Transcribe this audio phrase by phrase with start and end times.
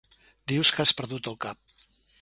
[0.51, 1.81] Dius que has perdut el cap.